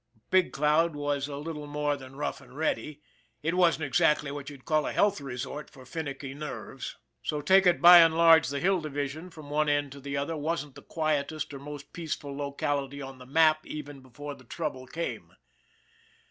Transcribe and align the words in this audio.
Big 0.31 0.51
Cloud 0.51 0.95
was 0.95 1.27
a 1.27 1.37
little 1.37 1.67
more 1.67 1.95
than 1.95 2.15
rough 2.15 2.41
and 2.41 2.57
ready 2.57 3.03
it 3.43 3.53
wasn't 3.53 3.83
exactly 3.85 4.31
what 4.31 4.49
you'd 4.49 4.65
call 4.65 4.87
a 4.87 4.91
health 4.91 5.21
resort 5.21 5.69
for 5.69 5.85
finnicky 5.85 6.33
nerves. 6.33 6.97
So, 7.21 7.39
take 7.39 7.67
it 7.67 7.83
by 7.83 7.99
and 7.99 8.17
large, 8.17 8.47
the 8.47 8.59
Hill 8.59 8.81
Division, 8.81 9.29
from 9.29 9.51
one 9.51 9.69
end 9.69 9.91
to 9.91 9.99
the 9.99 10.17
other, 10.17 10.35
wasn't 10.35 10.73
the 10.73 10.81
quietest 10.81 11.53
or 11.53 11.59
most 11.59 11.93
peaceful 11.93 12.35
locality 12.35 12.99
on 12.99 13.19
the 13.19 13.27
map 13.27 13.63
even 13.67 14.01
before 14.01 14.33
the 14.33 14.43
trouble 14.43 14.87
came. 14.87 15.33